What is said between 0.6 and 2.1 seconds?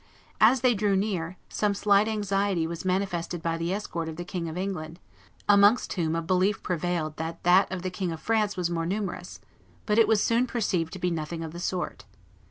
they drew near, some slight